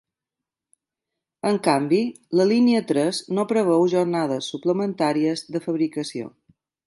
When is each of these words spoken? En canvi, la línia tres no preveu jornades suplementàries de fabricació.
En 1.49 1.59
canvi, 1.67 1.99
la 2.39 2.47
línia 2.53 2.81
tres 2.93 3.21
no 3.39 3.47
preveu 3.53 3.87
jornades 3.93 4.49
suplementàries 4.55 5.47
de 5.57 5.63
fabricació. 5.69 6.33